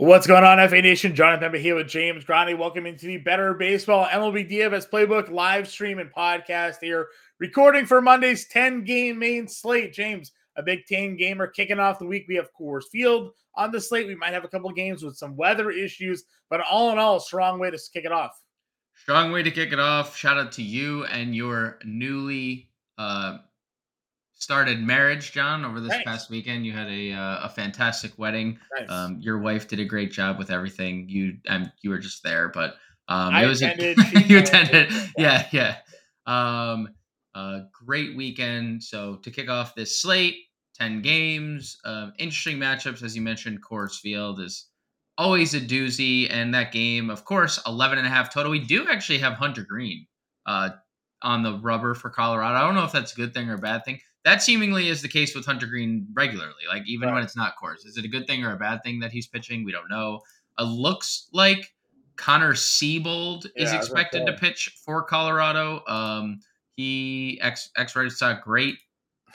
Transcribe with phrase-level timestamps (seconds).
[0.00, 1.12] What's going on, FA Nation?
[1.12, 2.56] Jonathan here with James Grande.
[2.56, 7.08] Welcome into the Better Baseball MLB DFS Playbook live stream and podcast here.
[7.40, 9.92] Recording for Monday's 10 game main slate.
[9.92, 12.26] James, a big 10 gamer kicking off the week.
[12.28, 14.06] We have Coors Field on the slate.
[14.06, 17.58] We might have a couple games with some weather issues, but all in all, strong
[17.58, 18.40] way to kick it off.
[18.94, 20.16] Strong way to kick it off.
[20.16, 23.38] Shout out to you and your newly uh,
[24.38, 26.64] started marriage, John, over this past weekend.
[26.64, 28.58] You had a uh, a fantastic wedding.
[28.78, 28.90] Nice.
[28.90, 31.08] Um, your wife did a great job with everything.
[31.08, 32.76] You um, you were just there, but
[33.08, 34.92] um, it was attended, a, you attended.
[35.16, 35.76] Yeah, yeah.
[36.26, 36.88] Um,
[37.34, 38.82] a great weekend.
[38.82, 40.36] So to kick off this slate,
[40.74, 43.62] ten games, uh, interesting matchups as you mentioned.
[43.62, 44.66] Coors Field is
[45.16, 48.52] always a doozy, and that game, of course, 11 and a half total.
[48.52, 50.06] We do actually have Hunter Greene.
[50.46, 50.70] uh,
[51.22, 52.56] on the rubber for Colorado.
[52.56, 55.02] I don't know if that's a good thing or a bad thing that seemingly is
[55.02, 56.52] the case with Hunter Greene regularly.
[56.68, 57.14] Like even right.
[57.14, 59.26] when it's not Coors, is it a good thing or a bad thing that he's
[59.26, 59.64] pitching?
[59.64, 60.20] We don't know.
[60.58, 61.72] It looks like
[62.16, 65.82] Connor Seabold yeah, is expected to pitch for Colorado.
[65.86, 66.40] Um,
[66.76, 68.76] he ex ex Red Sox great.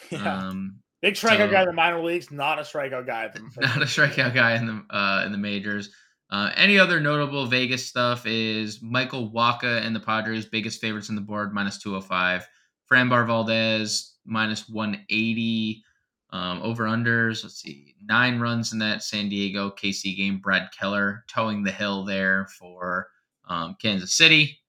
[0.09, 0.47] Yeah.
[0.47, 3.29] Um, Big strikeout so, guy in the minor leagues, not a strikeout guy.
[3.57, 5.89] Not a strikeout guy in the uh, in the majors.
[6.29, 11.15] Uh, any other notable Vegas stuff is Michael Wacha and the Padres, biggest favorites in
[11.15, 12.47] the board, minus 205.
[12.89, 15.83] Framber Valdez, minus 180.
[16.31, 20.39] Um, over unders, let's see, nine runs in that San Diego KC game.
[20.39, 23.07] Brad Keller towing the hill there for
[23.47, 24.59] um, Kansas City.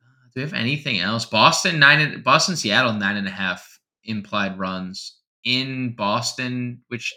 [0.00, 1.24] Uh, do we have anything else?
[1.24, 7.12] Boston nine, Boston Seattle nine and a half implied runs in Boston, which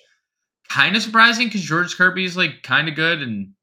[0.69, 3.53] kind of surprising because George Kirby is like kind of good and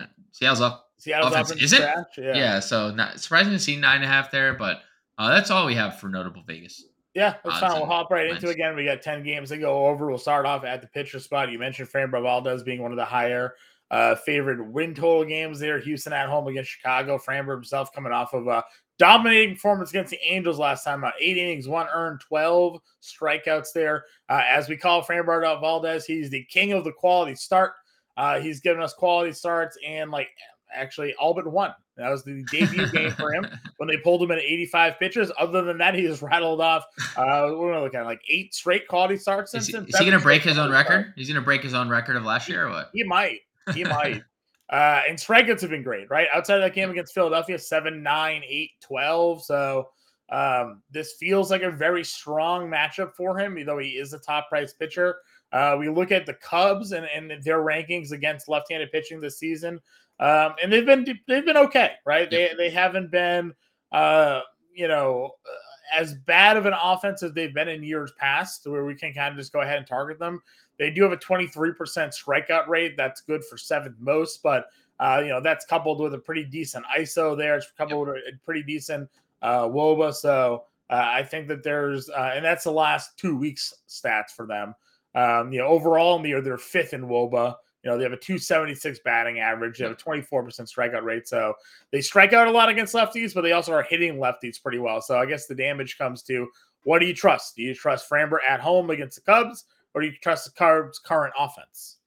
[0.00, 0.90] uh, Seattle's up.
[0.96, 1.82] Seattle's offense, up is it?
[2.16, 2.34] Yeah.
[2.34, 4.80] yeah, so not surprising to see nine and a half there, but
[5.18, 6.84] uh, that's all we have for notable Vegas.
[7.14, 7.72] Yeah, that's fine.
[7.74, 8.74] We'll hop right into it again.
[8.74, 10.08] We got 10 games to go over.
[10.08, 11.50] We'll start off at the pitcher spot.
[11.50, 13.54] You mentioned Framber Valdez being one of the higher
[13.92, 15.78] uh, favorite win total games there.
[15.78, 17.16] Houston at home against Chicago.
[17.16, 18.64] Framber himself coming off of a
[18.98, 21.04] dominating performance against the Angels last time.
[21.20, 24.06] Eight innings, one earned, 12 strikeouts there.
[24.28, 27.74] Uh, as we call Framber Valdez, he's the king of the quality start.
[28.16, 30.28] Uh, he's given us quality starts and like
[30.74, 31.72] actually all but one.
[31.96, 33.46] That was the debut game for him
[33.76, 35.32] when they pulled him in 85 pitches.
[35.38, 36.84] Other than that, he just rattled off.
[37.16, 38.06] Uh, what are we looking at?
[38.06, 39.52] Like eight straight quality starts.
[39.52, 41.12] Since is he, is he going to break his own record?
[41.16, 42.90] He's going to break his own record of last year, or what?
[42.92, 43.40] He might.
[43.74, 44.22] He might.
[44.70, 46.26] Uh, and strikeouts have been great, right?
[46.34, 49.44] Outside of that game against Philadelphia, 7, 9, 8, 12.
[49.44, 49.88] So
[50.30, 54.18] um, this feels like a very strong matchup for him, even though he is a
[54.18, 55.18] top price pitcher.
[55.52, 59.38] Uh, we look at the Cubs and, and their rankings against left handed pitching this
[59.38, 59.80] season.
[60.20, 62.30] Um, and they've been they've been okay, right?
[62.30, 63.52] They they haven't been
[63.92, 64.40] uh,
[64.74, 68.84] you know uh, as bad of an offense as they've been in years past, where
[68.84, 70.40] we can kind of just go ahead and target them.
[70.78, 72.96] They do have a 23% strikeout rate.
[72.96, 74.66] That's good for seventh most, but
[75.00, 77.56] uh, you know that's coupled with a pretty decent ISO there.
[77.56, 79.08] It's coupled with a pretty decent
[79.42, 80.14] uh, WOBA.
[80.14, 84.46] So uh, I think that there's, uh, and that's the last two weeks stats for
[84.46, 84.74] them.
[85.14, 87.54] Um, you know, overall in the year, they're fifth in WOBA.
[87.84, 89.78] You know, they have a 276 batting average.
[89.78, 91.28] They have a 24% strikeout rate.
[91.28, 91.54] So
[91.90, 95.02] they strike out a lot against lefties, but they also are hitting lefties pretty well.
[95.02, 96.48] So I guess the damage comes to
[96.84, 97.56] what do you trust?
[97.56, 99.64] Do you trust Framber at home against the Cubs,
[99.94, 101.98] or do you trust the Cubs' current offense?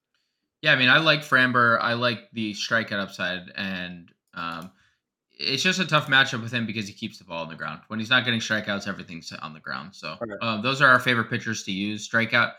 [0.61, 1.79] Yeah, I mean, I like Framber.
[1.81, 4.71] I like the strikeout upside, and um,
[5.39, 7.81] it's just a tough matchup with him because he keeps the ball on the ground.
[7.87, 9.93] When he's not getting strikeouts, everything's on the ground.
[9.93, 10.31] So okay.
[10.41, 12.07] um, those are our favorite pitchers to use.
[12.07, 12.53] Strikeout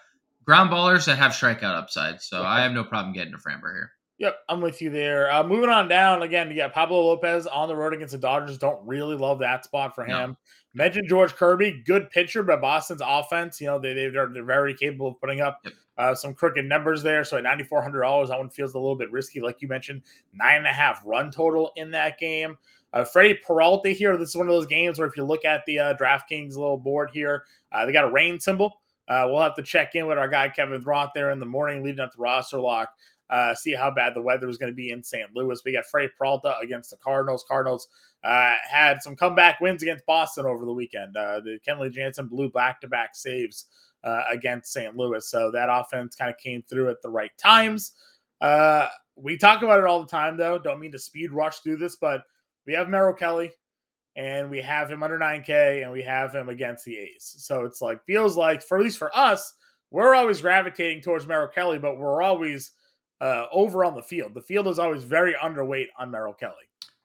[0.49, 2.23] ground ballers that have strikeout upside.
[2.23, 3.93] So I have no problem getting to Framber here.
[4.17, 5.31] Yep, I'm with you there.
[5.31, 8.57] Uh, moving on down again, got Pablo Lopez on the road against the Dodgers.
[8.57, 10.31] Don't really love that spot for him.
[10.31, 10.37] No.
[10.73, 14.73] Mentioned George Kirby, good pitcher, but Boston's offense, you know, they, they they're, they're very
[14.73, 15.75] capable of putting up yep.
[15.99, 17.25] uh, some crooked numbers there.
[17.25, 19.69] So at ninety four hundred dollars, that one feels a little bit risky, like you
[19.69, 20.01] mentioned.
[20.33, 22.57] Nine and a half run total in that game.
[22.95, 24.17] Uh, Freddie Peralta here.
[24.17, 26.79] This is one of those games where if you look at the uh, DraftKings little
[26.79, 28.81] board here, uh, they got a rain symbol.
[29.09, 31.83] Uh, we'll have to check in with our guy Kevin Roth there in the morning
[31.83, 32.91] leading up to roster lock.
[33.31, 35.29] Uh, see how bad the weather is going to be in St.
[35.35, 35.61] Louis.
[35.65, 37.45] We got Freddie Peralta against the Cardinals.
[37.47, 37.89] Cardinals
[38.25, 41.17] uh, had some comeback wins against Boston over the weekend.
[41.17, 43.67] Uh, the Kenley Jansen blew back to back saves
[44.03, 44.97] uh, against St.
[44.97, 45.27] Louis.
[45.29, 47.93] So that offense kind of came through at the right times.
[48.41, 50.59] Uh, we talk about it all the time, though.
[50.59, 52.23] Don't mean to speed rush through this, but
[52.67, 53.53] we have Merrill Kelly
[54.19, 57.37] and we have him under 9K and we have him against the A's.
[57.39, 59.55] So it's like, feels like, for at least for us,
[59.93, 62.73] we're always gravitating towards Merrill Kelly, but we're always
[63.21, 64.35] uh, over on the field.
[64.35, 66.55] The field is always very underweight on Merrill Kelly.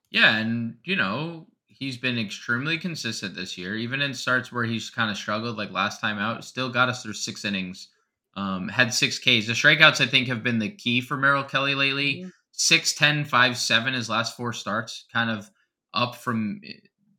[0.09, 0.37] Yeah.
[0.37, 5.11] And, you know, he's been extremely consistent this year, even in starts where he's kind
[5.11, 7.89] of struggled, like last time out, still got us through six innings
[8.35, 9.45] Um, had six Ks.
[9.45, 12.15] The strikeouts, I think, have been the key for Merrill Kelly lately.
[12.15, 12.29] Mm-hmm.
[12.55, 15.49] 6, 10, 5, 7 his last four starts, kind of
[15.93, 16.61] up from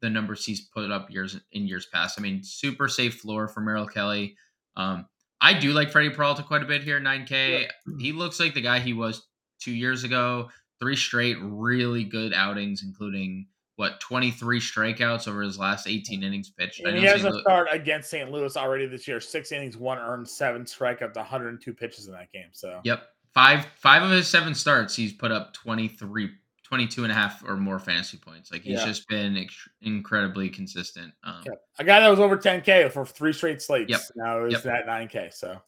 [0.04, 2.18] the numbers he's put up years in years past.
[2.18, 4.36] I mean, super safe floor for Merrill Kelly.
[4.76, 5.06] Um,
[5.40, 7.62] I do like Freddie Peralta quite a bit here, 9K.
[7.62, 7.68] Yeah.
[7.98, 9.26] He looks like the guy he was
[9.60, 10.50] two years ago.
[10.80, 13.46] Three straight really good outings, including
[13.76, 16.80] what 23 strikeouts over his last 18 innings pitched.
[16.84, 18.30] And he has a start against St.
[18.30, 19.20] Louis already this year.
[19.20, 22.48] Six innings, one earned, seven strikeouts, 102 pitches in that game.
[22.52, 26.30] So yep, five five of his seven starts, he's put up 23
[26.64, 28.50] 22 and a half or more fantasy points.
[28.50, 28.86] Like he's yeah.
[28.86, 31.12] just been ex- incredibly consistent.
[31.22, 31.60] Um, yep.
[31.78, 33.90] A guy that was over 10K for three straight slates.
[33.90, 34.00] Yep.
[34.16, 34.66] Now is yep.
[34.66, 35.32] at 9K.
[35.32, 35.58] So,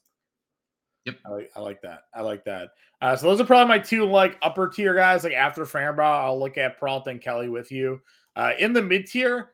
[1.04, 1.19] yep.
[1.25, 2.00] I like, I like that.
[2.14, 2.70] I like that.
[3.02, 5.22] Uh, so those are probably my two like upper tier guys.
[5.22, 8.00] Like after Framber, I'll look at Peralta and Kelly with you.
[8.34, 9.52] Uh, in the mid tier,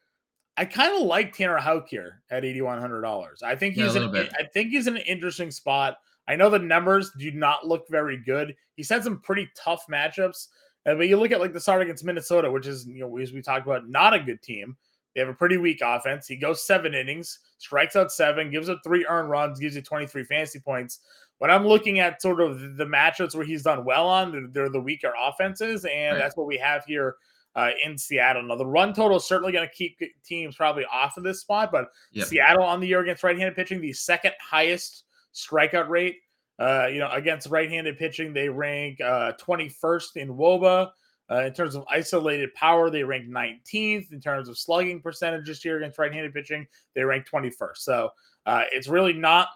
[0.56, 3.42] I kind of like Tanner Houck here at eighty one hundred dollars.
[3.42, 5.96] I think he's yeah, an, I think he's in an interesting spot.
[6.28, 8.54] I know the numbers do not look very good.
[8.76, 10.46] He's had some pretty tough matchups.
[10.86, 13.32] And but you look at like the start against Minnesota, which is you know as
[13.32, 14.76] we talked about, not a good team.
[15.14, 16.26] They have a pretty weak offense.
[16.26, 20.24] He goes seven innings, strikes out seven, gives up three earned runs, gives you 23
[20.24, 21.00] fantasy points.
[21.38, 24.80] When I'm looking at sort of the matchups where he's done well on, they're the
[24.80, 26.22] weaker offenses, and right.
[26.22, 27.16] that's what we have here
[27.56, 28.42] uh, in Seattle.
[28.42, 31.70] Now, the run total is certainly going to keep teams probably off of this spot,
[31.72, 32.28] but yep.
[32.28, 35.04] Seattle on the year against right-handed pitching, the second highest
[35.34, 36.16] strikeout rate
[36.58, 40.90] uh, you know, against right-handed pitching, they rank uh, 21st in WOBA.
[41.30, 44.12] Uh, in terms of isolated power, they rank 19th.
[44.12, 47.78] In terms of slugging percentages here against right-handed pitching, they rank 21st.
[47.78, 48.10] So
[48.44, 49.48] uh, it's really not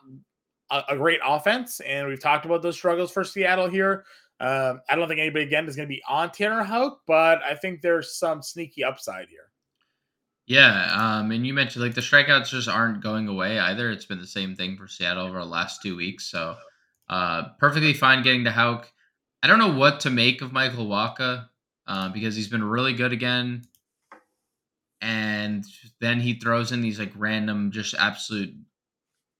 [0.70, 4.04] a, a, great offense, and we've talked about those struggles for Seattle here.
[4.40, 7.54] Um, I don't think anybody again is going to be on Tanner Houck, but I
[7.54, 9.50] think there's some sneaky upside here.
[10.46, 13.90] Yeah, um, and you mentioned like the strikeouts just aren't going away either.
[13.90, 16.30] It's been the same thing for Seattle over the last two weeks.
[16.30, 16.56] So
[17.08, 18.90] uh, perfectly fine getting to Houck.
[19.42, 21.48] I don't know what to make of Michael Wacha
[21.86, 23.62] uh, because he's been really good again.
[25.00, 25.64] And
[26.00, 28.54] then he throws in these like random, just absolute.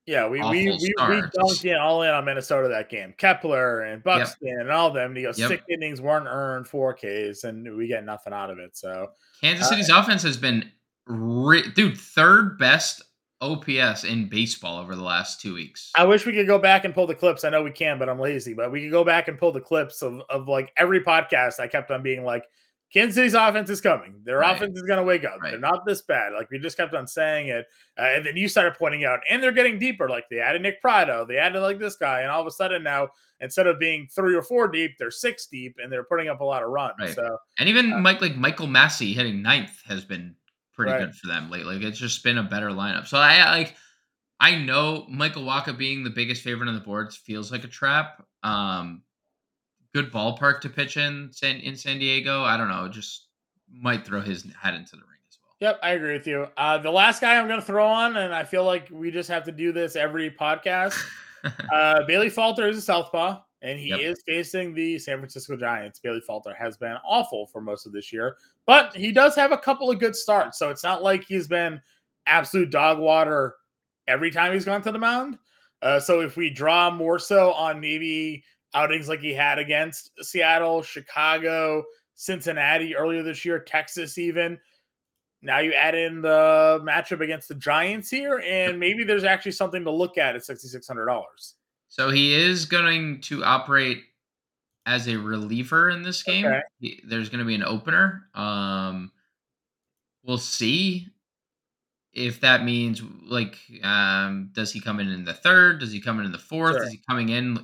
[0.07, 3.13] Yeah, we we, we, we dunked in all in on Minnesota that game.
[3.19, 4.61] Kepler and Buxton yep.
[4.61, 5.11] and all of them.
[5.11, 5.49] And he goes yep.
[5.49, 8.77] six innings, weren't earned, four Ks, and we get nothing out of it.
[8.77, 9.11] So
[9.41, 10.71] Kansas uh, City's uh, offense has been,
[11.07, 13.03] re- dude, third best
[13.41, 15.93] OPS in baseball over the last two weeks.
[15.97, 17.45] I wish we could go back and pull the clips.
[17.45, 18.55] I know we can, but I'm lazy.
[18.55, 21.61] But we could go back and pull the clips of, of like every podcast.
[21.61, 22.45] I kept on being like,
[22.93, 24.15] Kansas City's offense is coming.
[24.25, 24.55] Their right.
[24.55, 25.41] offense is going to wake up.
[25.41, 25.51] Right.
[25.51, 26.33] They're not this bad.
[26.33, 27.67] Like we just kept on saying it,
[27.99, 30.09] uh, and then you started pointing out, and they're getting deeper.
[30.09, 32.83] Like they added Nick Pratto, they added like this guy, and all of a sudden
[32.83, 33.09] now,
[33.41, 36.45] instead of being three or four deep, they're six deep, and they're putting up a
[36.45, 36.95] lot of runs.
[36.99, 37.15] Right.
[37.15, 40.35] So and even uh, Mike like Michael Massey hitting ninth has been
[40.77, 41.75] pretty good for them lately.
[41.75, 43.07] Like it's just been a better lineup.
[43.07, 43.75] So I like
[44.39, 48.23] I know Michael Wacha being the biggest favorite on the boards feels like a trap.
[48.43, 49.03] Um,
[49.95, 52.43] good ballpark to pitch in San, in San Diego.
[52.43, 53.29] I don't know, just
[53.73, 55.57] might throw his hat into the ring as well.
[55.61, 56.47] Yep, I agree with you.
[56.57, 59.31] Uh, the last guy I'm going to throw on, and I feel like we just
[59.31, 61.03] have to do this every podcast.
[61.73, 64.01] uh, Bailey Falter is a southpaw, and he yep.
[64.01, 65.99] is facing the San Francisco Giants.
[65.99, 68.37] Bailey Falter has been awful for most of this year,
[68.67, 71.81] but he does have a couple of good starts, so it's not like he's been
[72.27, 73.55] absolute dog water
[74.09, 75.39] every time he's gone to the mound.
[75.83, 78.43] Uh, so if we draw more so on maybe
[78.75, 84.59] outings like he had against Seattle, Chicago, Cincinnati earlier this year, Texas, even.
[85.43, 89.85] Now you add in the matchup against the Giants here, and maybe there's actually something
[89.85, 91.23] to look at at $6,600.
[91.89, 94.03] So he is going to operate
[94.87, 96.47] as a reliever in this game.
[96.47, 97.01] Okay.
[97.05, 98.29] There's going to be an opener.
[98.35, 99.11] Um,
[100.25, 101.09] we'll see
[102.13, 106.19] if that means like um does he come in in the third does he come
[106.19, 106.85] in in the fourth sure.
[106.85, 107.59] is he coming in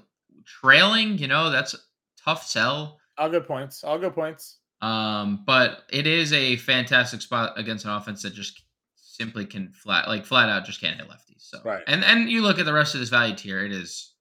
[0.45, 1.75] trailing you know that's
[2.23, 7.59] tough sell all good points all good points um but it is a fantastic spot
[7.59, 8.63] against an offense that just
[8.95, 12.43] simply can flat like flat out just can't hit lefties so right and and you
[12.43, 14.13] look at the rest of this value tier it is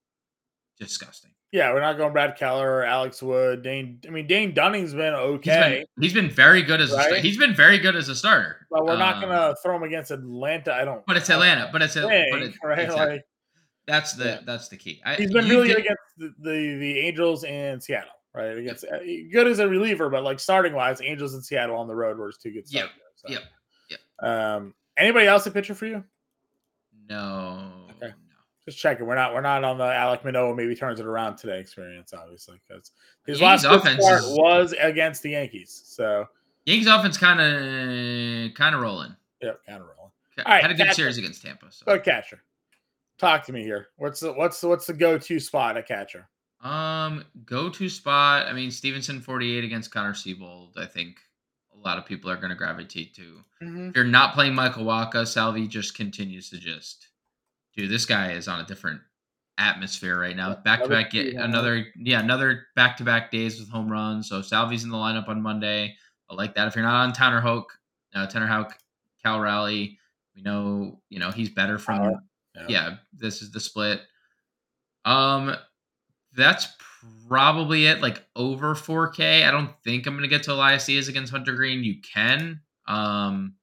[0.78, 3.62] disgusting yeah, we're not going Brad Keller or Alex Wood.
[3.62, 5.84] Dane, I mean Dane Dunning's been okay.
[5.98, 7.12] he's been, he's been very good as right?
[7.12, 8.66] a he's been very good as a starter.
[8.70, 10.72] But we're um, not gonna throw him against Atlanta.
[10.72, 11.04] I don't.
[11.06, 11.68] But it's Atlanta.
[11.70, 12.90] But it's but it, right.
[12.90, 13.24] like,
[13.86, 14.38] that's the yeah.
[14.46, 15.02] that's the key.
[15.04, 18.12] I, he's been really did, good against the, the, the Angels and Seattle.
[18.34, 21.86] Right against uh, good as a reliever, but like starting wise, Angels and Seattle on
[21.86, 22.86] the road were his two good Yeah.
[23.28, 23.42] Yep.
[23.90, 24.00] Yep.
[24.26, 24.74] Um.
[24.96, 26.02] Anybody else a pitcher for you?
[27.10, 27.61] No.
[28.64, 29.06] Just checking.
[29.06, 32.60] We're not we're not on the Alek Manoah maybe turns it around today experience, obviously,
[32.68, 32.92] because
[33.26, 35.82] his Yankees last offense is, was against the Yankees.
[35.84, 36.26] So
[36.64, 39.16] Yankees offense kind of kind of rolling.
[39.40, 40.12] Yeah, kind of rolling.
[40.38, 40.94] All right, had a good catcher.
[40.94, 41.66] series against Tampa.
[41.70, 41.84] So.
[41.86, 42.42] Go catcher.
[43.18, 43.88] Talk to me here.
[43.96, 46.28] What's the what's the what's the go to spot at catcher?
[46.62, 48.46] Um, go to spot.
[48.46, 50.78] I mean, Stephenson forty eight against Connor Seabold.
[50.78, 51.18] I think
[51.74, 53.40] a lot of people are going to gravitate to.
[53.62, 53.88] Mm-hmm.
[53.88, 57.08] If you're not playing Michael Wacha, Salvi just continues to just,
[57.76, 59.00] dude, this guy is on a different
[59.58, 60.54] atmosphere right now.
[60.54, 64.28] Back to back, get another yeah, another back to back days with home runs.
[64.28, 65.94] So Salvi's in the lineup on Monday.
[66.30, 66.68] I like that.
[66.68, 67.66] If you're not on Tanner Houck,
[68.14, 68.76] uh, Tanner Houck,
[69.22, 69.98] Cal Raleigh,
[70.34, 72.22] we know you know he's better from.
[72.54, 72.66] Yeah.
[72.68, 74.02] yeah, this is the split.
[75.06, 75.56] Um,
[76.34, 76.68] that's
[77.28, 78.02] probably it.
[78.02, 79.46] Like over 4K.
[79.46, 81.84] I don't think I'm gonna get to Elias Diaz against Hunter Greene.
[81.84, 82.60] You can.
[82.86, 83.54] Um,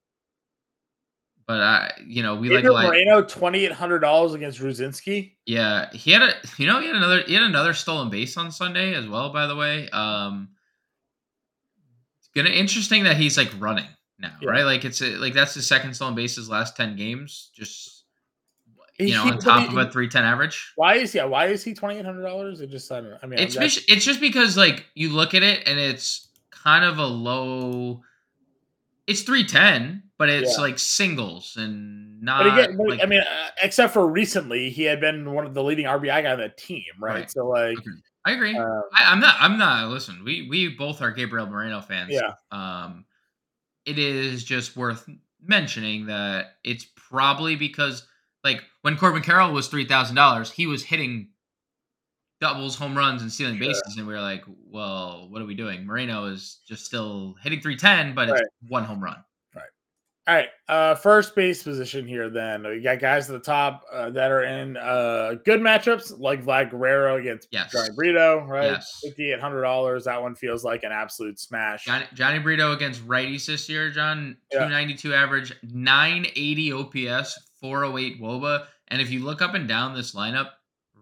[1.49, 5.31] but I, you know, we Gabriel like Moreno twenty eight hundred dollars against Rucinski.
[5.47, 8.51] Yeah, he had a, you know, he had another, he had another stolen base on
[8.51, 9.33] Sunday as well.
[9.33, 10.49] By the way, um,
[12.19, 13.87] it's gonna interesting that he's like running
[14.19, 14.47] now, yeah.
[14.47, 14.63] right?
[14.63, 17.49] Like it's a, like that's the second stolen bases last ten games.
[17.55, 18.03] Just
[18.99, 20.73] you know, on top of a three ten average.
[20.75, 21.25] Why is yeah?
[21.25, 22.61] Why is he twenty eight hundred dollars?
[22.61, 23.17] It just I don't know.
[23.23, 26.85] I mean, it's just, it's just because like you look at it and it's kind
[26.85, 28.03] of a low.
[29.07, 30.63] It's three ten but it's yeah.
[30.63, 32.43] like singles and not.
[32.43, 35.63] But again, like, I mean, uh, except for recently, he had been one of the
[35.63, 37.21] leading RBI guy on the team, right?
[37.21, 37.31] right.
[37.31, 37.89] So like, okay.
[38.25, 38.55] I agree.
[38.55, 39.37] Um, I, am not.
[39.39, 39.87] I'm not.
[39.89, 42.11] Listen, we we both are Gabriel Moreno fans.
[42.11, 42.33] Yeah.
[42.51, 43.05] Um,
[43.85, 45.09] it is just worth
[45.41, 48.05] mentioning that it's probably because
[48.43, 51.29] like when Corbin Carroll was three thousand dollars, he was hitting
[52.41, 55.85] doubles, home runs, and stealing bases, and we were like, well, what are we doing?
[55.85, 58.41] Moreno is just still hitting three ten, but right.
[58.41, 59.15] it's one home run.
[60.29, 62.29] All right, uh, first base position here.
[62.29, 66.45] Then we got guys at the top uh, that are in uh, good matchups, like
[66.45, 67.73] Vlad Guerrero against yes.
[67.73, 68.73] Jhony Brito, right?
[68.73, 68.99] Yes.
[69.01, 70.03] Fifty eight hundred dollars.
[70.03, 71.85] That one feels like an absolute smash.
[71.85, 74.37] Jhony, Jhony Brito against righties this year, John.
[74.51, 75.23] Two ninety two yeah.
[75.23, 78.67] average, nine eighty OPS, four oh eight WOBA.
[78.89, 80.49] And if you look up and down this lineup,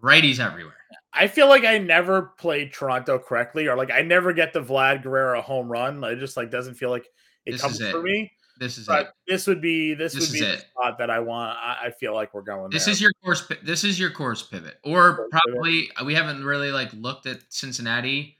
[0.02, 0.72] righties everywhere.
[1.12, 5.02] I feel like I never played Toronto correctly, or like I never get the Vlad
[5.02, 6.02] Guerrero home run.
[6.02, 7.04] It just like doesn't feel like
[7.44, 8.32] it this comes for me.
[8.58, 9.08] This is but it.
[9.26, 11.56] This would be this, this would be the spot that I want.
[11.58, 12.70] I, I feel like we're going.
[12.70, 12.92] This there.
[12.92, 13.50] is your course.
[13.62, 16.06] This is your Coors pivot, or Coors probably pivot.
[16.06, 18.38] we haven't really like looked at Cincinnati.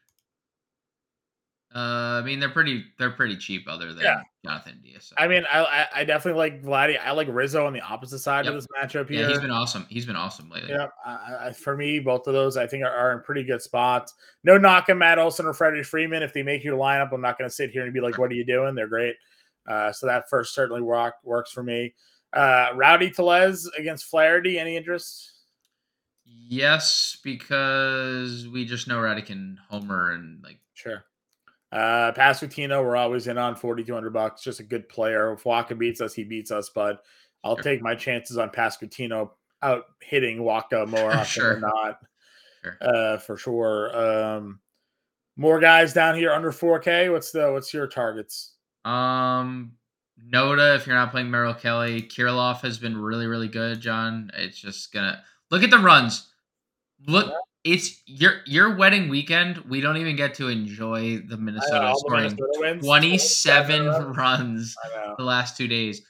[1.75, 4.22] Uh, I mean they're pretty they're pretty cheap other than yeah.
[4.42, 5.04] Jonathan Diaz.
[5.04, 5.16] So.
[5.18, 6.98] I mean I I definitely like Vladdy.
[6.98, 8.54] I like Rizzo on the opposite side yep.
[8.54, 9.20] of this matchup here.
[9.20, 9.84] Yeah, he's been awesome.
[9.90, 10.70] He's been awesome lately.
[10.70, 14.14] Yeah, I, for me, both of those I think are, are in pretty good spots.
[14.44, 17.12] No knock knocking Matt Olson or Freddie Freeman if they make your lineup.
[17.12, 19.16] I'm not going to sit here and be like, "What are you doing?" They're great.
[19.68, 21.94] Uh, so that first certainly rock, works for me.
[22.32, 24.58] Uh, Rowdy Tellez against Flaherty.
[24.58, 25.32] Any interest?
[26.25, 31.04] Yes, because we just know Rowdy can homer and like sure.
[31.70, 34.42] Uh, we're always in on forty two hundred bucks.
[34.42, 35.32] Just a good player.
[35.32, 36.70] If Wacha beats us, he beats us.
[36.75, 37.02] But
[37.44, 37.62] I'll sure.
[37.62, 39.30] take my chances on Pasquantino
[39.62, 41.52] out hitting Wacha more often sure.
[41.54, 41.98] than not.
[42.62, 42.76] Sure.
[42.80, 43.96] Uh, for sure.
[43.96, 44.60] Um,
[45.37, 47.08] more guys down here under four K.
[47.10, 48.54] What's the what's your targets?
[48.85, 49.73] Um,
[50.32, 54.30] Noda, if you're not playing Merrill Kelly, Kirilloff has been really, really good, John.
[54.35, 56.28] It's just gonna look at the runs.
[57.06, 57.32] Look,
[57.64, 59.58] it's your your wedding weekend.
[59.68, 64.75] We don't even get to enjoy the Minnesota know, scoring the 27 runs
[65.16, 66.02] the last two days.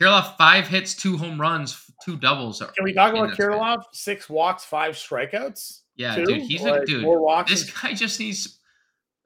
[0.00, 2.60] Kirilloff five hits, two home runs, two doubles.
[2.60, 3.82] Can we talk about Kirilloff?
[3.92, 5.80] Six walks, five strikeouts.
[5.96, 6.24] Yeah, two?
[6.24, 7.04] dude, he's like, a dude.
[7.46, 8.59] This guy just needs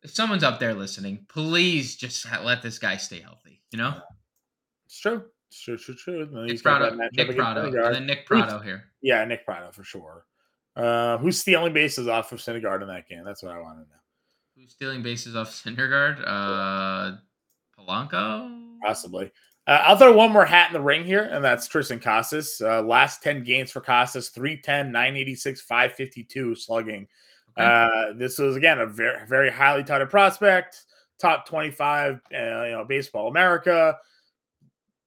[0.04, 3.62] if someone's up there listening, please just let this guy stay healthy.
[3.73, 3.94] You know,
[4.87, 5.25] it's true.
[5.50, 5.78] It's true.
[5.78, 5.94] True.
[5.94, 6.46] True.
[6.46, 6.94] Nick Pratto.
[7.12, 7.64] Nick Pratto.
[7.64, 8.84] And then Nick Pratto here.
[9.02, 10.26] Yeah, Nick Pratto for sure.
[10.76, 13.25] Uh, who's stealing bases off of Syndergaard in that game?
[13.25, 14.00] That's what I want to know.
[14.56, 16.23] Who's stealing bases off Syndergaard?
[16.26, 17.16] Uh,
[17.78, 18.78] Polanco.
[18.84, 19.32] Possibly.
[19.66, 22.61] Uh, I'll throw one more hat in the ring here, and that's Triston Casas.
[22.61, 27.06] Uh, last 10 games for Casas 310, 986, 552 slugging.
[27.56, 30.84] Uh, this was again a very very highly touted prospect,
[31.20, 32.40] top 25, uh, you
[32.73, 33.96] know, baseball America.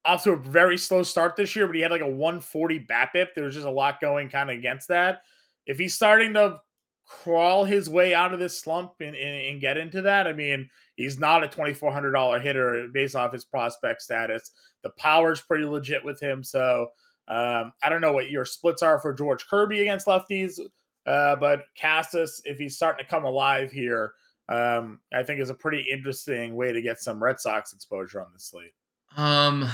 [0.04, 3.28] Also a very slow start this year, but he had like a 140 BABIP.
[3.34, 5.22] There was just a lot going kind of against that.
[5.66, 6.60] If he's starting to
[7.04, 10.70] crawl his way out of this slump and, and, and get into that, I mean,
[10.96, 14.50] he's not a $2,400 hitter based off his prospect status.
[14.82, 16.42] The power's pretty legit with him.
[16.42, 16.88] So
[17.26, 20.58] um, I don't know what your splits are for George Kirby against lefties.
[21.08, 24.12] Uh, but Casas, if he's starting to come alive here,
[24.50, 28.26] um, I think is a pretty interesting way to get some Red Sox exposure on
[28.34, 28.72] the slate.
[29.16, 29.66] Um,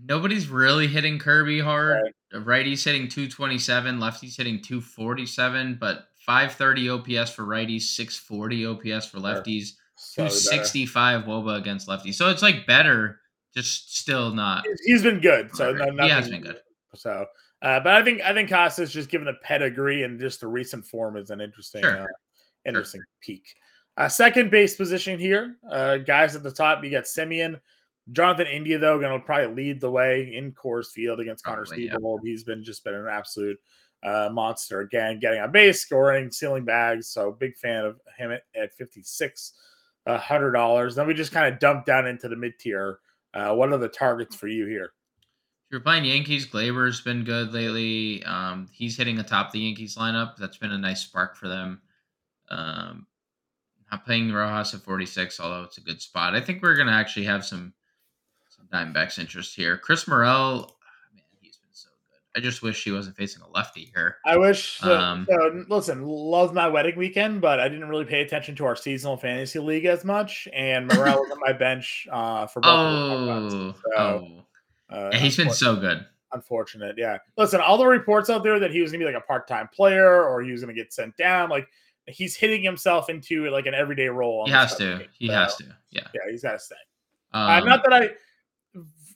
[0.00, 2.12] nobody's really hitting Kirby hard.
[2.32, 2.44] Right.
[2.44, 9.70] Righties hitting 227, lefties hitting 247, but 530 OPS for righties, 640 OPS for lefties,
[9.96, 12.14] so 265 WOBA against lefties.
[12.14, 13.20] So it's like better,
[13.54, 14.64] just still not.
[14.84, 15.54] He's been good.
[15.56, 16.60] So no, he has been good.
[16.94, 17.26] So
[17.62, 20.84] Uh, but I think I think Casas just given the pedigree and just the recent
[20.84, 22.02] form is an interesting sure.
[22.02, 22.06] uh,
[22.66, 23.06] interesting sure.
[23.20, 23.54] peak.
[23.96, 26.84] Uh, second base position here, uh, guys at the top.
[26.84, 27.58] You got Semien,
[28.12, 32.18] Jonathan India though, going to probably lead the way in Coors Field against Connor Seabold.
[32.22, 32.30] Yeah.
[32.30, 33.58] He's been just been an absolute
[34.02, 37.08] uh, monster again, getting on base, scoring, sealing bags.
[37.08, 39.54] So big fan of him at, at fifty six
[40.06, 40.94] hundred dollars.
[40.94, 43.00] Then we just kind of dump down into the mid tier.
[43.32, 44.92] Uh, what are the targets for you here?
[45.66, 48.22] If you're playing Yankees, Gleyber's been good lately.
[48.22, 50.36] Um, he's hitting atop the Yankees lineup.
[50.36, 51.80] That's been a nice spark for them.
[52.48, 53.08] Um,
[53.90, 56.36] not playing Rojas at 46, although it's a good spot.
[56.36, 57.72] I think we're gonna actually have some
[58.48, 59.76] some Diamondbacks interest here.
[59.76, 60.76] Chris Morel,
[61.12, 62.40] man, he's been so good.
[62.40, 64.18] I just wish he wasn't facing a lefty here.
[64.24, 64.78] I wish.
[64.78, 68.66] So, um, so, listen, love my wedding weekend, but I didn't really pay attention to
[68.66, 70.46] our seasonal fantasy league as much.
[70.52, 72.70] And Morel was on my bench uh, for both.
[72.72, 74.45] Oh, so, oh.
[74.90, 76.04] Uh, yeah, he's been so good.
[76.32, 77.18] Unfortunate, yeah.
[77.36, 80.24] Listen, all the reports out there that he was gonna be like a part-time player
[80.24, 81.66] or he was gonna get sent down, like
[82.06, 84.46] he's hitting himself into like an everyday role.
[84.46, 84.98] He has to.
[84.98, 85.08] Game.
[85.18, 85.64] He so, has to.
[85.90, 86.06] Yeah.
[86.14, 86.76] Yeah, he's got to stay.
[87.34, 88.10] Uh, um, uh, not that I.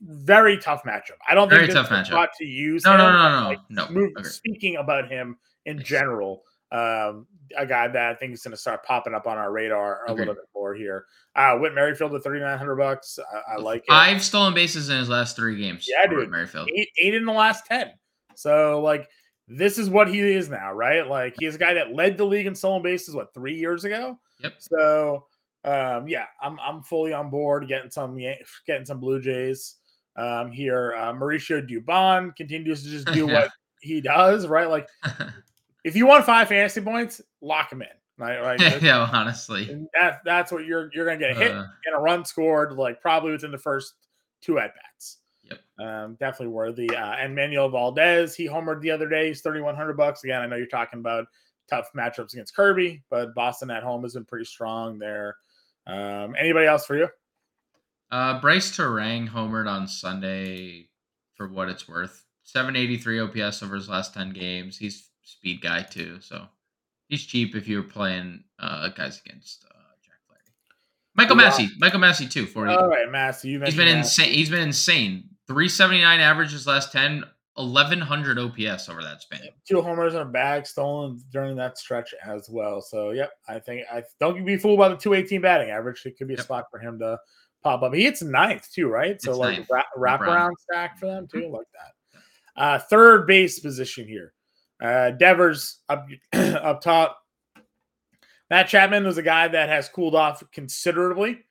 [0.03, 1.19] Very tough matchup.
[1.29, 2.29] I don't think this tough matchup.
[2.39, 2.85] to use.
[2.85, 3.89] No, him, no, no, no, like, no.
[3.91, 5.37] Move, speaking about him
[5.67, 5.87] in yes.
[5.87, 9.51] general, um, a guy that I think is going to start popping up on our
[9.51, 11.07] radar a little bit more here.
[11.35, 13.19] Uh, Whit Merrifield at thirty nine hundred bucks.
[13.19, 13.89] I, I, like it.
[13.89, 15.89] Five stolen bases in his last three games.
[15.89, 16.31] Yeah, dude.
[16.31, 17.91] Merrifield eight, eight in the last ten.
[18.37, 19.09] So like
[19.49, 21.07] this is what he is now, right?
[21.07, 24.19] Like he's a guy that led the league in stolen bases what three years ago.
[24.43, 24.55] Yep.
[24.59, 25.27] So
[25.65, 28.17] um, yeah, I'm I'm fully on board getting some
[28.67, 29.77] getting some Blue Jays
[30.17, 30.95] um, here.
[30.97, 33.51] Uh, Mauricio Dubon continues to just do what
[33.81, 34.69] he does, right?
[34.69, 34.89] Like
[35.85, 37.89] if you want five fantasy points, lock him in.
[38.19, 38.83] Right, right.
[38.83, 42.25] yeah, honestly, that, that's what you're you're gonna get a hit uh, and a run
[42.25, 43.95] scored like probably within the first
[44.43, 45.19] two at bats.
[45.45, 45.61] Yep.
[45.79, 46.95] Um, definitely worthy.
[46.95, 49.29] Uh, and Manuel Valdez, he homered the other day.
[49.29, 50.23] He's 3,100 bucks.
[50.23, 51.27] Again, I know you're talking about
[51.69, 55.37] tough matchups against Kirby, but Boston at home has been pretty strong there.
[55.87, 57.09] Um, anybody else for you?
[58.11, 60.89] Uh, Brice Turang homered on Sunday
[61.37, 62.25] for what it's worth.
[62.45, 64.77] 783 OPS over his last 10 games.
[64.77, 66.47] He's speed guy too, so
[67.09, 70.53] he's cheap if you're playing uh, guys against uh, Jack Flaherty.
[71.15, 71.45] Michael wow.
[71.45, 72.47] Massey, Michael Massey too.
[72.47, 73.51] For all right, Massey.
[73.51, 73.99] You he's been Massey.
[73.99, 74.33] insane.
[74.33, 75.25] He's been insane.
[75.47, 79.41] 379 average averages last 10, 1100 OPS over that span.
[79.69, 82.81] Two homers and a bag stolen during that stretch as well.
[82.81, 86.07] So, yep, I think I don't be fooled by the 218 batting average.
[86.07, 86.45] It could be a yep.
[86.45, 87.19] spot for him to
[87.65, 87.93] pop up.
[87.93, 89.21] He hits ninth too, right?
[89.21, 92.63] So, it's like wrap, wrap around stack for them too, like that.
[92.63, 94.33] Uh, third base position here.
[94.81, 97.19] Uh, Devers up up top.
[98.49, 101.45] Matt Chapman was a guy that has cooled off considerably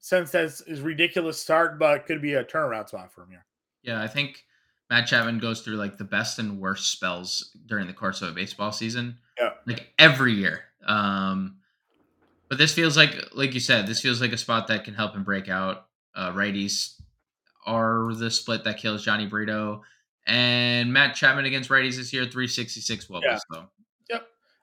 [0.00, 3.46] since that's his ridiculous start, but could be a turnaround spot for him here.
[3.82, 4.44] Yeah, I think
[4.90, 8.32] Matt Chapman goes through like the best and worst spells during the course of a
[8.32, 9.16] baseball season.
[9.40, 9.50] Yeah.
[9.66, 10.64] Like every year.
[10.86, 11.56] Um
[12.48, 15.14] but this feels like like you said, this feels like a spot that can help
[15.14, 15.86] him break out.
[16.14, 17.00] Uh righties
[17.64, 19.82] are the split that kills Jhony Brito.
[20.26, 23.24] And Matt Chapman against righties this year, 366 wobbles.
[23.24, 23.38] Yeah.
[23.52, 23.68] So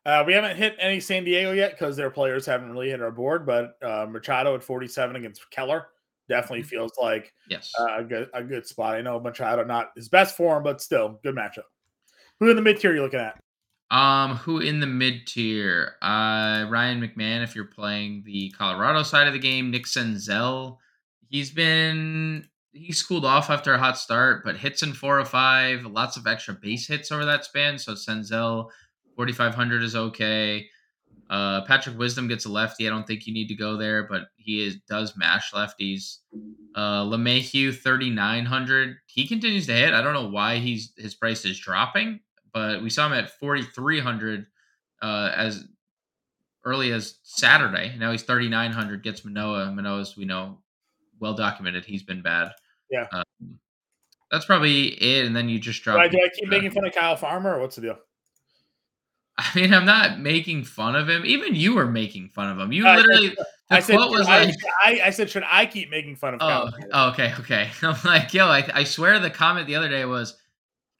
[0.06, 3.12] uh, we haven't hit any San Diego yet because their players haven't really hit our
[3.12, 5.88] board, but uh, Machado at 47 against Keller
[6.28, 6.70] definitely mm-hmm.
[6.70, 8.96] feels like yes uh, a good a good spot.
[8.96, 11.66] I know Machado not his best form, but still good matchup.
[12.40, 13.40] Who in the mid tier are you looking at?
[13.92, 15.96] Um, who in the mid tier?
[16.02, 17.44] Uh, Ryan McMahon.
[17.44, 20.78] If you're playing the Colorado side of the game, Nick Senzel.
[21.30, 25.86] He's been he's cooled off after a hot start, but hits in four or five,
[25.86, 27.78] lots of extra base hits over that span.
[27.78, 28.70] So Senzel
[29.16, 30.68] 4,500 is okay.
[31.30, 32.86] Uh, Patrick Wisdom gets a lefty.
[32.86, 36.18] I don't think you need to go there, but he is does mash lefties.
[36.76, 38.98] Uh, LeMahieu 3,900.
[39.06, 39.94] He continues to hit.
[39.94, 42.20] I don't know why he's his price is dropping,
[42.54, 44.46] but we saw him at 4,300
[45.02, 45.64] uh, as
[46.66, 47.96] early as Saturday.
[47.98, 49.02] Now he's 3,900.
[49.02, 49.72] Gets Manoah.
[49.72, 50.60] Manoah's we know
[51.22, 51.86] well documented.
[51.86, 52.52] He's been bad.
[52.92, 53.08] Yeah.
[53.12, 53.24] Um,
[54.30, 55.26] that's probably it.
[55.26, 55.98] And then you just drop.
[55.98, 57.98] Do I, do I keep making fun of Kyle Farmer, or what's the deal?
[59.38, 61.26] I mean, I'm not making fun of him.
[61.26, 62.72] Even you were making fun of him.
[62.72, 63.36] You literally.
[63.70, 66.42] I said, I said, was like, I, I, said, should I keep making fun of?
[66.44, 67.70] Oh, oh okay, okay.
[67.82, 70.36] I'm like, yo, I, I swear the comment the other day was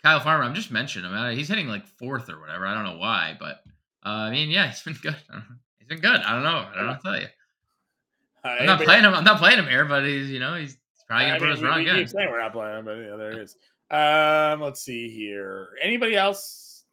[0.02, 0.44] Kyle Farmer.
[0.44, 1.38] I'm just mentioning him.
[1.38, 2.66] He's hitting like fourth or whatever.
[2.66, 3.58] I don't know why, but
[4.06, 5.16] uh, I mean, yeah, he's been good.
[5.80, 6.22] He's been good.
[6.22, 6.66] I don't know.
[6.72, 7.28] I don't know to tell you.
[8.44, 9.14] Uh, I'm not playing him.
[9.14, 10.78] I'm not playing him here, but he's you know he's
[11.12, 12.08] probably gonna I put us wrong again.
[12.08, 13.58] Saying we're not playing him, but yeah, there he is.
[13.90, 15.70] Um, let's see here.
[15.82, 16.86] Anybody else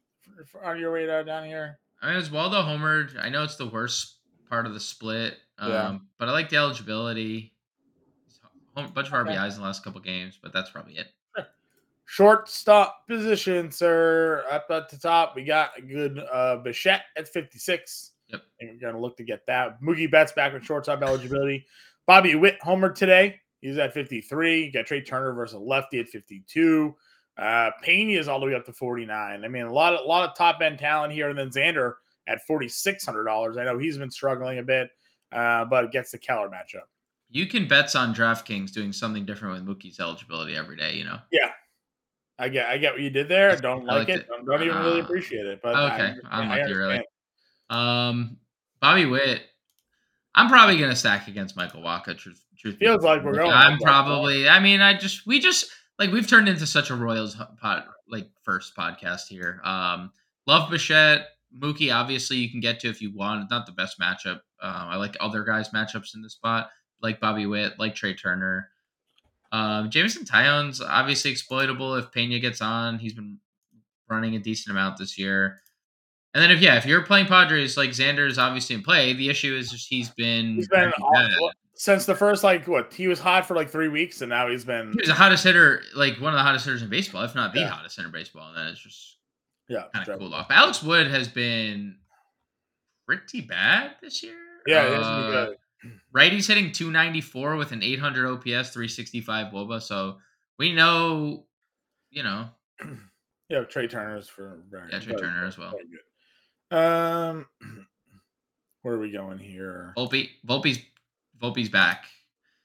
[0.65, 1.79] on your radar down here?
[2.03, 3.09] I mean, Waldo Homer.
[3.21, 4.17] I know it's the worst
[4.51, 5.99] part of the split, um, yeah.
[6.19, 7.53] but I like the eligibility.
[8.77, 11.09] A bunch of RBIs in the last couple games, but that's probably it.
[12.05, 14.45] Shortstop position, sir.
[14.51, 18.13] Up at the top, we got a good uh, Bichette at 56.
[18.29, 18.43] Yep.
[18.61, 19.83] And we're going to look to get that.
[19.83, 21.67] Mookie Betts back with shortstop eligibility.
[22.07, 23.41] Bobby Witt, homer today.
[23.61, 24.65] He's at 53.
[24.65, 26.95] You got Trea Turner versus lefty at 52.
[27.37, 29.45] Uh, Pena is all the way up to 49.
[29.45, 31.95] I mean, a lot of a lot of top end talent here, and then Xander
[32.29, 33.57] at forty six hundred dollars.
[33.57, 34.91] I know he's been struggling a bit,
[35.33, 36.87] uh, but gets the Keller matchup.
[37.31, 40.95] You can bets on DraftKings doing something different with Mookie's eligibility every day.
[40.95, 41.19] You know.
[41.31, 41.51] Yeah,
[42.39, 43.57] I get I get what you did there.
[43.57, 44.21] Don't like it.
[44.21, 44.29] it.
[44.29, 45.61] Don't, don't, even uh, really appreciate it.
[45.63, 47.05] But okay, I, am with you really.
[47.71, 48.37] Um,
[48.81, 49.43] Bobby Witt.
[50.35, 52.17] I'm probably gonna stack against Michael Wacha.
[52.17, 53.51] Truth, truth feels like we're going.
[53.51, 54.49] I'm probably.
[54.49, 58.29] I mean, I just we just like we've turned into such a Royals pod like
[58.43, 59.61] first podcast here.
[59.65, 60.13] Um,
[60.47, 61.27] love Bichette.
[61.57, 63.51] Mookie, obviously, you can get to if you want.
[63.51, 64.41] Not the best matchup.
[64.61, 66.69] Um, I like other guys' matchups in the spot,
[67.01, 68.71] like Bobby Witt, like Trea Turner.
[69.51, 72.99] Um, Jameson Taillon's obviously exploitable if Pena gets on.
[72.99, 73.39] He's been
[74.09, 75.61] running a decent amount this year.
[76.35, 79.15] And then if yeah, if you're playing Padres, like Xander is obviously in play.
[79.15, 80.93] The issue is just he's been, he's been
[81.79, 84.65] since the first like what he was hot for like three weeks, and now he's
[84.65, 87.37] been he was the hottest hitter, like one of the hottest hitters in baseball, if
[87.37, 87.69] not the yeah.
[87.69, 88.49] hottest hitter in baseball.
[88.49, 89.17] And then it's just
[89.69, 90.49] yeah, kind of cooled off.
[90.51, 91.97] Alex Wood has been
[93.07, 94.35] pretty bad this year.
[94.67, 95.51] Yeah, uh,
[96.13, 99.81] righty's hitting 294 with an 800 OPS, 365 WOBA.
[99.81, 100.19] So
[100.59, 101.47] we know,
[102.11, 102.49] you know.
[103.51, 105.73] Yeah, Trea Turner's for very, yeah, Trea Turner as well.
[106.71, 107.47] Um,
[108.83, 109.95] where are we going here?
[109.97, 110.79] Volpe, Volpe's
[111.41, 112.07] Volpe's back.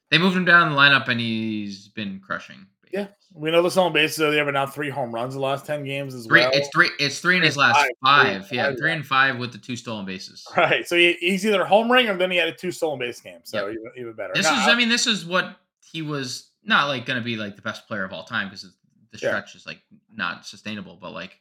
[0.10, 2.68] They moved him down the lineup, and he's been crushing.
[2.92, 5.66] Yeah, we know the stolen bases are there, but now three home runs the last
[5.66, 6.52] ten games as three, well.
[6.54, 6.92] It's three.
[7.00, 7.90] It's three in his last five.
[8.04, 8.48] five.
[8.48, 10.46] Three, yeah, five, three and five with the two stolen bases.
[10.56, 10.88] Right.
[10.88, 13.40] So he, he's either home homering or then he had a two stolen base game.
[13.44, 13.76] So yep.
[13.76, 14.34] even, even, better.
[14.36, 14.52] This is.
[14.52, 17.88] I mean, this is what he was not like going to be like the best
[17.88, 18.72] player of all time because
[19.12, 19.58] the stretch yeah.
[19.58, 19.82] is like
[20.12, 20.96] not sustainable.
[21.02, 21.40] But like,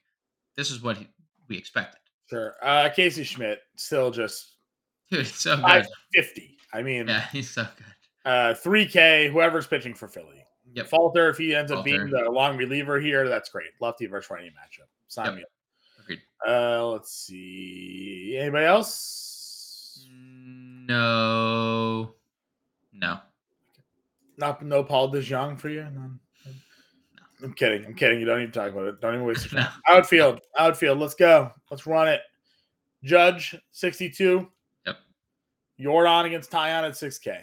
[0.57, 1.09] this is what he,
[1.49, 2.01] we expected.
[2.31, 2.55] Sure.
[2.62, 4.55] Uh, Casey Schmidt still just
[5.11, 5.87] dude, so good.
[6.14, 6.57] Fifty.
[6.73, 7.87] I mean, yeah, he's so good.
[8.25, 10.45] Uh, 3K, whoever's pitching for Philly.
[10.75, 10.89] Yep.
[10.89, 13.71] Falter, if he ends up being the long reliever here, that's great.
[13.81, 14.87] Lefty versus righty matchup.
[15.09, 15.35] Sign yep.
[15.35, 15.49] me up.
[16.01, 16.21] Agreed.
[16.47, 18.37] Uh, let's see.
[18.39, 20.07] Anybody else?
[20.09, 22.15] No.
[22.93, 23.19] No.
[24.39, 25.87] Not no Paul DeJong for you.
[25.93, 26.11] No.
[27.43, 27.85] I'm kidding.
[27.85, 28.21] I'm kidding.
[28.21, 29.01] You don't even talk about it.
[29.01, 29.73] Don't even waste your time.
[29.89, 29.97] no.
[29.97, 30.41] Outfield.
[30.59, 30.99] Outfield.
[30.99, 31.51] Let's go.
[31.71, 32.21] Let's run it.
[33.05, 34.49] Judge 62.
[35.81, 37.43] Yordan against Taillon at 6K.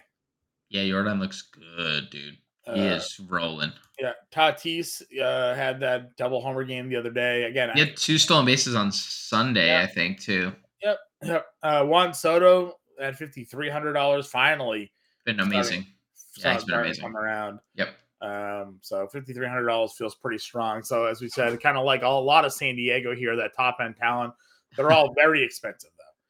[0.69, 2.37] Yeah, Yordan looks good, dude.
[2.65, 3.71] He uh, is rolling.
[3.99, 7.43] Yeah, Tatis uh, had that double homer game the other day.
[7.43, 9.81] Again, he had two stolen bases on Sunday, yeah.
[9.81, 10.53] I think, too.
[10.83, 11.45] Yep, yep.
[11.63, 14.27] Uh, Juan Soto at fifty three hundred dollars.
[14.27, 14.91] Finally,
[15.25, 15.85] been amazing.
[16.13, 17.01] Starting, yeah, he's been amazing.
[17.01, 17.59] Come around.
[17.75, 17.89] Yep.
[18.21, 20.83] Um, so fifty three hundred dollars feels pretty strong.
[20.83, 23.77] So as we said, kind of like a lot of San Diego here, that top
[23.81, 24.33] end talent.
[24.77, 25.89] They're all very expensive.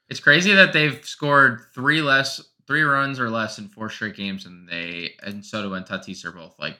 [0.09, 4.45] It's crazy that they've scored three less, three runs or less in four straight games,
[4.45, 6.77] and they and Soto and Tatis are both like.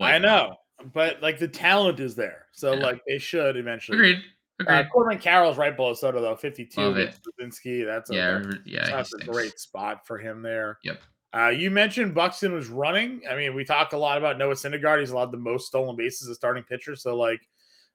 [0.00, 0.54] I know,
[0.92, 2.86] but like the talent is there, so yeah.
[2.86, 3.98] like they should eventually.
[3.98, 4.16] Agreed.
[4.60, 4.74] Uh, Agreed.
[4.74, 6.80] Uh, Corbin Carroll's right below Soto though, fifty-two.
[6.80, 7.18] Love it.
[7.40, 10.78] Rucinski, that's a, yeah, yeah, that's a great spot for him there.
[10.84, 11.00] Yep.
[11.36, 13.20] Uh, you mentioned Buxton was running.
[13.28, 15.00] I mean, we talked a lot about Noah Syndergaard.
[15.00, 16.96] He's allowed the most stolen bases as starting pitcher.
[16.96, 17.40] So, like,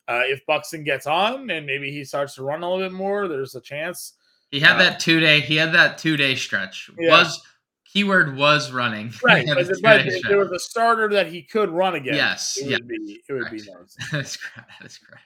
[0.07, 3.27] uh, if Buxton gets on and maybe he starts to run a little bit more,
[3.27, 4.13] there's a chance
[4.53, 5.39] he had that two day.
[5.39, 6.91] He had that two day stretch.
[6.99, 7.09] Yeah.
[7.09, 7.41] Was
[7.91, 9.11] keyword was running.
[9.23, 12.69] Right, but, but if there was a starter that he could run again, yes, it
[12.69, 12.77] yeah.
[12.77, 13.65] would be it would correct.
[13.65, 13.95] be nice.
[14.11, 14.71] that's correct.
[14.79, 15.23] That's correct.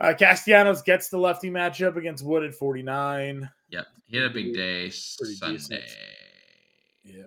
[0.00, 3.48] Uh, Castellanos gets the lefty matchup against Wood at 49.
[3.68, 5.52] Yep, he had a big day Sunday.
[5.52, 5.82] Decent.
[7.04, 7.24] Yeah,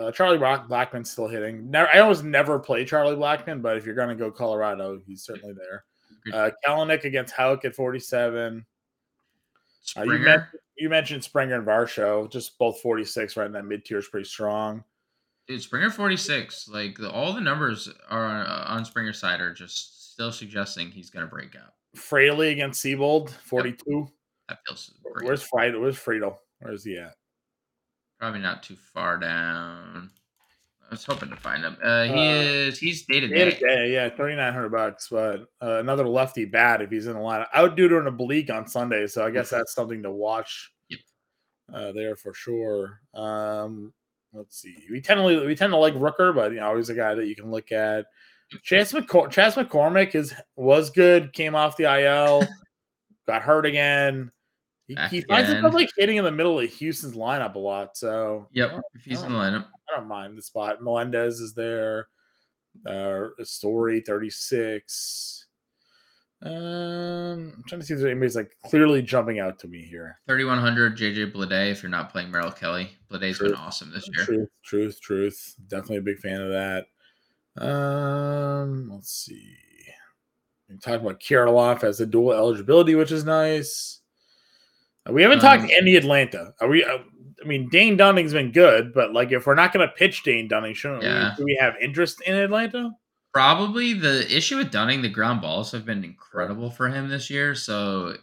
[0.00, 1.70] uh, Charlie Blackmon's still hitting.
[1.70, 5.22] Never, I almost never play Charlie Blackmon, but if you're going to go Colorado, he's
[5.22, 5.84] certainly there.
[6.32, 8.66] Uh, Kelenic against Houck at 47.
[9.96, 13.84] Uh, you, mentioned, you, mentioned, Springer and Varsho, just both 46 right in that mid
[13.84, 14.84] tier is pretty strong.
[15.46, 20.12] Dude, Springer 46, like the, all the numbers are uh, on Springer's side are just
[20.12, 21.72] still suggesting he's going to break out.
[21.94, 23.82] Fraley against Seabold, 42.
[23.86, 24.08] Yep.
[24.48, 25.26] That feels great.
[25.26, 25.78] Where's Friday?
[25.78, 26.36] Where's Friedl?
[26.60, 27.14] Where's he at?
[28.18, 30.10] Probably not too far down.
[30.88, 31.76] I was hoping to find him.
[31.82, 33.92] Uh, he uh, is he's day to day.
[33.92, 35.08] yeah, thirty nine hundred bucks.
[35.10, 37.48] But uh, another lefty bat if he's in the lineup.
[37.52, 40.10] I would do it in a bleak on Sunday, so I guess that's something to
[40.10, 40.72] watch.
[40.88, 41.00] Yep.
[41.74, 43.00] Uh, there for sure.
[43.12, 43.92] Um,
[44.32, 44.76] let's see.
[44.90, 47.26] We tend to we tend to like Rooker, but you know, always a guy that
[47.26, 48.06] you can look at.
[48.62, 51.34] Chas, McCor- Chas McCormick is was good.
[51.34, 52.46] Came off the IL,
[53.26, 54.30] got hurt again.
[54.88, 57.94] He, he finds himself like hitting in the middle of Houston's lineup a lot.
[57.96, 60.82] So yep, if he's in the lineup, I don't mind the spot.
[60.82, 62.08] Melendez is there.
[62.86, 65.46] Uh, Story 36.
[66.40, 70.20] Um, I'm trying to see if there's anybody's like clearly jumping out to me here.
[70.26, 71.70] 3100 JJ Bleday.
[71.70, 74.24] If you're not playing Merrill Kelly, Bleday's been awesome this year.
[74.24, 75.54] Truth, truth, truth.
[75.66, 76.86] Definitely a big fan of that.
[77.62, 79.56] Um, let's see.
[80.70, 83.97] We talked about Kirilloff as a dual eligibility, which is nice.
[85.08, 86.54] We haven't um, talked any Atlanta.
[86.60, 86.84] Are we?
[86.84, 86.98] Uh,
[87.42, 90.48] I mean, Dane Dunning's been good, but like if we're not going to pitch Dane
[90.48, 91.30] Dunning, shouldn't yeah.
[91.30, 91.36] we?
[91.36, 92.90] Do we have interest in Atlanta?
[93.32, 97.54] Probably the issue with Dunning, the ground balls have been incredible for him this year.
[97.54, 98.16] So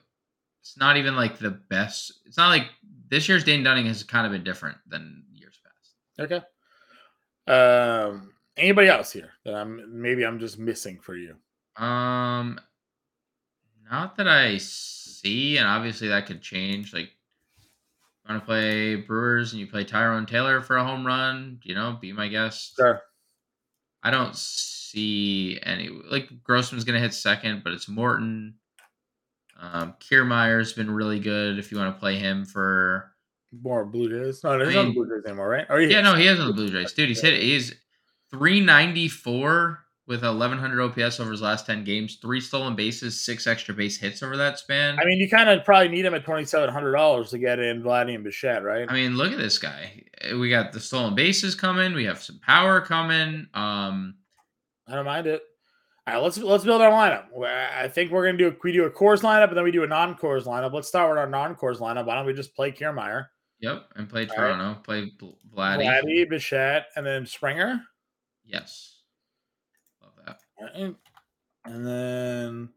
[0.61, 2.11] it's not even like the best.
[2.25, 2.67] It's not like
[3.09, 6.31] this year's Dane Dunning has kind of been different than years past.
[6.31, 6.41] Okay.
[7.47, 11.35] Um, anybody else here that I'm maybe I'm just missing for you?
[11.77, 12.59] Um,
[13.89, 16.93] not that I see, and obviously that could change.
[16.93, 17.09] Like,
[17.57, 21.59] you want to play Brewers and you play Tyrone Taylor for a home run?
[21.63, 22.75] You know, be my guest.
[22.77, 23.01] Sure.
[24.03, 28.55] I don't see any like Grossman's gonna hit second, but it's Morton.
[29.59, 33.11] Um, Kiermaier's been really good if you want to play him for
[33.61, 34.43] more Blue Jays.
[34.43, 35.65] No, he's not the Blue Jays anymore, right?
[35.69, 36.93] Or yeah, no, he is on the Blue Jays.
[36.93, 37.73] Dude, he's hit he's
[38.31, 43.97] 394 with 1100 OPS over his last 10 games, three stolen bases, six extra base
[43.97, 44.99] hits over that span.
[44.99, 48.23] I mean, you kind of probably need him at $2,700 to get in Vladdy and
[48.23, 48.85] Bichette, right?
[48.87, 50.03] I mean, look at this guy.
[50.37, 51.93] We got the stolen bases coming.
[51.93, 53.47] We have some power coming.
[53.53, 54.15] Um,
[54.87, 55.41] I don't mind it.
[56.07, 57.25] All right, let's let's build our lineup.
[57.43, 59.83] I think we're gonna do a, we do a Coors lineup and then we do
[59.83, 60.71] a non-Coors lineup.
[60.71, 62.05] Let's start with our non-Coors lineup.
[62.05, 63.25] Why don't we just play Kiermaier?
[63.61, 64.73] Yep, and play Toronto.
[64.73, 64.83] Right.
[64.83, 65.11] Play
[65.55, 67.81] Vladdy, Vladdy, Bichette, and then Springer.
[68.45, 68.94] Yes, love that.
[68.94, 68.94] Right.
[70.57, 72.69] And then,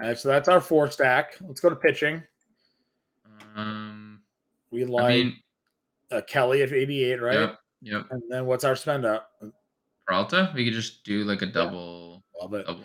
[0.00, 1.36] all right, so that's our four stack.
[1.46, 2.22] Let's go to pitching.
[3.56, 4.20] Um,
[4.70, 5.36] we like I mean,
[6.10, 7.38] uh, Kelly at eighty-eight, right?
[7.38, 7.58] Yep.
[7.82, 8.06] Yep.
[8.10, 9.30] And then what's our spend up?
[10.06, 10.52] Peralta?
[10.54, 12.22] We could just do like a double.
[12.36, 12.66] Yeah, love it.
[12.66, 12.84] Double.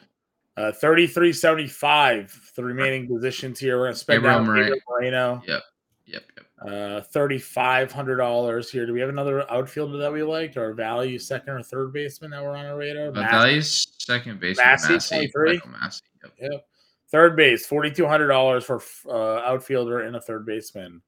[0.57, 3.77] Uh, 33.75 the remaining positions here.
[3.77, 5.41] We're gonna spend Gabriel down Moreno.
[5.47, 5.63] Yep.
[6.05, 6.23] Yep.
[6.35, 6.45] Yep.
[6.73, 8.85] Uh, thirty-five hundred dollars here.
[8.85, 12.43] Do we have another outfielder that we liked, or value second or third baseman that
[12.43, 13.07] we're on our radar?
[13.07, 14.67] Uh, value's second baseman.
[14.67, 15.31] Massey, Massey,
[15.67, 16.01] Massey.
[16.23, 16.33] Yep.
[16.51, 16.65] yep.
[17.11, 21.01] Third base, forty-two hundred dollars for uh, outfielder and a third baseman.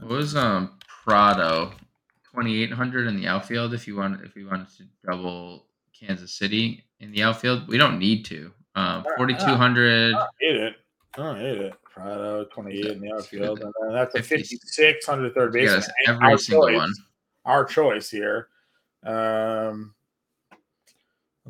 [0.00, 1.72] What was um Pratto?
[2.32, 7.10] 2800 in the outfield if you want if we wanted to double Kansas City in
[7.10, 7.66] the outfield.
[7.66, 8.52] We don't need to.
[8.76, 10.14] Um, 4200.
[10.14, 10.76] I hate it.
[11.14, 11.74] I don't hate it.
[11.82, 15.70] Pratto 28 in the outfield, and then that's a 5600 third base.
[15.70, 16.92] Yes, every our single choice, one.
[17.44, 18.48] Our choice here.
[19.02, 19.94] Um,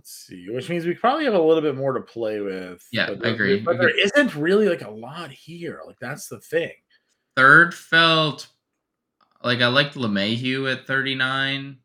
[0.00, 2.82] let's see, which means we probably have a little bit more to play with.
[2.90, 3.60] Yeah, I agree.
[3.60, 5.82] But there isn't really like a lot here.
[5.86, 6.72] Like that's the thing.
[7.36, 8.48] Third felt
[9.44, 11.76] like I liked LeMahieu at 39.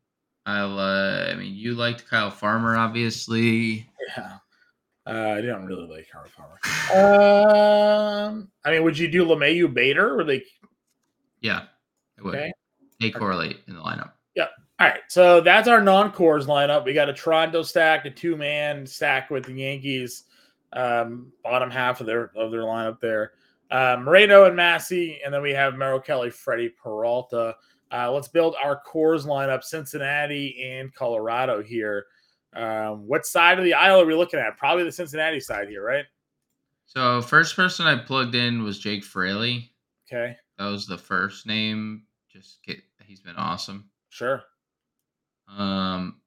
[0.46, 3.90] I uh, I mean, you liked Kyle Farmer, obviously.
[4.16, 4.38] Yeah.
[5.06, 6.58] Uh, I didn't really like Kyle Farmer.
[8.32, 10.46] Um, I mean, would you do LeMahieu Bader or like?
[11.42, 11.64] Yeah,
[12.18, 12.36] it would.
[12.36, 12.54] Okay.
[13.02, 14.12] They correlate in the lineup.
[14.36, 14.48] Yeah.
[14.80, 15.02] All right.
[15.08, 16.86] So that's our non-Coors lineup.
[16.86, 20.24] We got a Toronto stack, a two-man stack with the Yankees,
[20.74, 23.34] um, bottom half of their of their lineup there
[23.72, 27.56] uh, Moreno and Massey, and then we have Merrill Kelly, Freddie Peralta.
[27.92, 32.06] Uh, let's build our cores lineup: Cincinnati and Colorado here.
[32.56, 34.58] Um, what side of the aisle are we looking at?
[34.58, 36.06] Probably the Cincinnati side here, right?
[36.86, 39.72] So first person I plugged in was Jake Fraley.
[40.08, 42.04] Okay, that was the first name.
[42.32, 43.90] Just get he's been awesome.
[44.10, 44.44] Sure.
[45.48, 46.22] Um,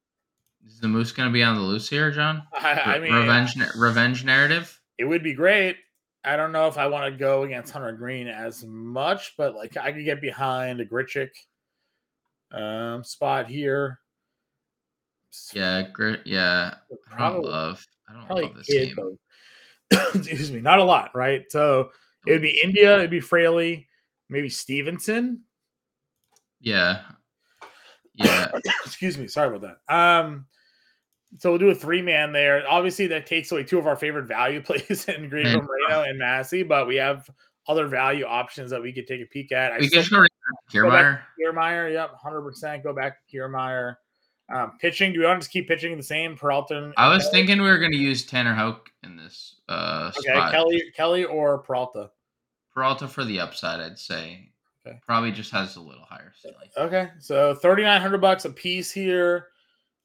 [0.67, 2.43] is the moose going to be on the loose here, John?
[2.53, 4.81] I, I mean, revenge, revenge narrative.
[4.99, 5.77] It would be great.
[6.25, 9.77] I don't know if I want to go against Hunter Greene as much, but like
[9.77, 11.31] I could get behind a Grichuk
[12.53, 14.01] um, spot here.
[15.53, 16.21] Yeah, great.
[16.27, 16.75] Yeah,
[17.11, 17.87] probably, I don't love.
[18.09, 19.19] I don't love this kid, game.
[20.15, 21.45] Excuse me, not a lot, right?
[21.51, 21.91] So
[22.27, 23.89] it would be India, it'd be Fraley,
[24.29, 25.43] maybe Stephenson.
[26.61, 27.03] Yeah,
[28.19, 28.49] yeah.
[28.85, 29.95] Excuse me, sorry about that.
[29.95, 30.47] Um,
[31.39, 32.65] so we'll do a three man there.
[32.69, 36.63] Obviously, that takes away two of our favorite value plays in Green Moreno and Massey,
[36.63, 37.29] but we have
[37.67, 39.73] other value options that we could take a peek at.
[39.73, 40.25] I we can go
[40.73, 41.21] Kiermaier.
[41.39, 42.83] Kiermaier, yep, hundred percent.
[42.83, 43.97] Go back to Kiermaier.
[44.51, 46.35] Um, pitching, do we want to just keep pitching the same?
[46.35, 46.93] Peralta.
[46.97, 47.33] I was Kelly?
[47.33, 50.53] thinking we were going to use Tanner Houck in this uh, okay, spot.
[50.53, 52.11] Kelly, Kelly or Peralta.
[52.73, 54.49] Peralta for the upside, I'd say.
[54.89, 55.01] Okay.
[55.07, 56.69] Probably just has a little higher ceiling.
[56.77, 59.49] Okay, so thirty nine hundred bucks a piece here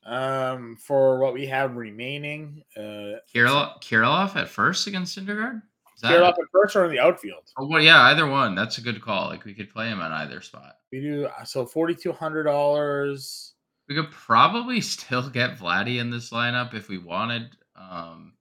[0.05, 2.63] um, for what we have remaining.
[2.75, 5.61] Uh, Kirilloff at first against Syndergaard?
[6.03, 7.43] Kirilloff at first or in the outfield?
[7.57, 8.55] Oh, well, yeah, either one.
[8.55, 9.29] That's a good call.
[9.29, 10.75] Like we could play him on either spot.
[10.91, 13.53] We do uh, so forty two hundred dollars.
[13.87, 17.55] We could probably still get Vladdy in this lineup if we wanted.
[17.75, 18.33] Um,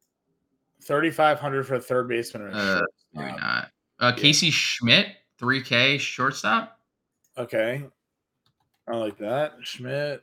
[0.83, 2.52] 3500 for a third baseman.
[2.52, 2.81] Uh,
[3.14, 3.70] maybe not.
[4.00, 4.52] Uh, Casey yeah.
[4.52, 5.07] Schmidt,
[5.42, 6.78] 3K shortstop.
[7.37, 7.85] Okay.
[8.88, 9.55] I like that.
[9.62, 10.22] Schmidt.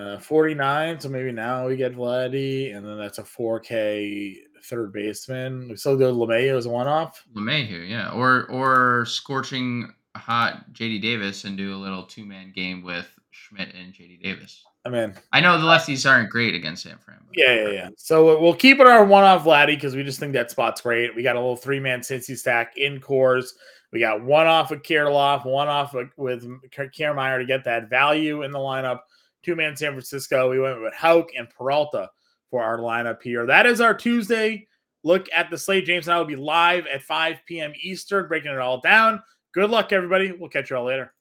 [0.00, 1.00] Uh, 49.
[1.00, 5.68] So maybe now we get Vladdy, and then that's a 4K third baseman.
[5.68, 7.22] We still go LeMahieu as a one off.
[7.34, 8.10] LeMahieu, yeah.
[8.12, 13.74] Or or scorching hot JD Davis and do a little two man game with Schmidt
[13.74, 14.64] and JD Davis.
[14.84, 17.18] I mean, I know the lefties aren't great against San Fran.
[17.34, 17.88] Yeah, yeah, yeah.
[17.96, 21.14] So we'll keep it our one off Vladdy because we just think that spot's great.
[21.14, 23.50] We got a little three man Cincy stack in Coors.
[23.92, 28.50] We got one off with Kirilloff, one off with Kiermaier to get that value in
[28.50, 29.00] the lineup.
[29.42, 30.50] Two man San Francisco.
[30.50, 32.10] We went with Houck and Peralta
[32.50, 33.46] for our lineup here.
[33.46, 34.66] That is our Tuesday
[35.04, 35.86] look at the slate.
[35.86, 37.72] James and I will be live at 5 p.m.
[37.80, 39.22] Eastern, breaking it all down.
[39.52, 40.32] Good luck, everybody.
[40.32, 41.12] We'll catch you all later.